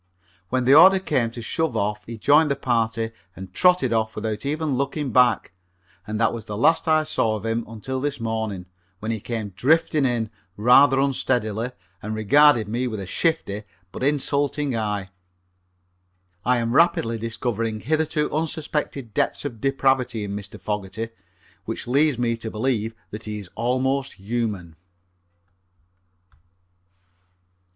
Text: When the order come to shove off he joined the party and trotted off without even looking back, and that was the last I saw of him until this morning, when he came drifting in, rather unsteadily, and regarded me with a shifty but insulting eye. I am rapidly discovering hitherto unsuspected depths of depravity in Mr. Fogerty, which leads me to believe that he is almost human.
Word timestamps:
When 0.49 0.65
the 0.65 0.73
order 0.73 0.97
come 0.97 1.29
to 1.29 1.43
shove 1.43 1.77
off 1.77 2.03
he 2.07 2.17
joined 2.17 2.49
the 2.49 2.55
party 2.55 3.11
and 3.35 3.53
trotted 3.53 3.93
off 3.93 4.15
without 4.15 4.47
even 4.47 4.73
looking 4.75 5.11
back, 5.11 5.51
and 6.07 6.19
that 6.19 6.33
was 6.33 6.45
the 6.45 6.57
last 6.57 6.87
I 6.87 7.03
saw 7.03 7.35
of 7.35 7.45
him 7.45 7.63
until 7.67 8.01
this 8.01 8.19
morning, 8.19 8.65
when 8.97 9.11
he 9.11 9.19
came 9.19 9.49
drifting 9.49 10.03
in, 10.03 10.31
rather 10.57 10.99
unsteadily, 10.99 11.71
and 12.01 12.15
regarded 12.15 12.67
me 12.67 12.87
with 12.87 12.99
a 12.99 13.05
shifty 13.05 13.61
but 13.91 14.03
insulting 14.03 14.75
eye. 14.75 15.11
I 16.43 16.57
am 16.57 16.73
rapidly 16.73 17.19
discovering 17.19 17.81
hitherto 17.81 18.33
unsuspected 18.35 19.13
depths 19.13 19.45
of 19.45 19.61
depravity 19.61 20.23
in 20.23 20.35
Mr. 20.35 20.59
Fogerty, 20.59 21.09
which 21.65 21.85
leads 21.85 22.17
me 22.17 22.35
to 22.37 22.49
believe 22.49 22.95
that 23.11 23.25
he 23.25 23.37
is 23.37 23.51
almost 23.55 24.13
human. 24.13 24.77